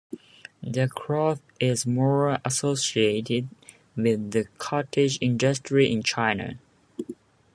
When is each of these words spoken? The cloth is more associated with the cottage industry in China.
The 0.63 0.87
cloth 0.89 1.41
is 1.59 1.85
more 1.85 2.39
associated 2.43 3.49
with 3.95 4.31
the 4.31 4.45
cottage 4.57 5.19
industry 5.21 5.91
in 5.91 6.01
China. 6.01 6.57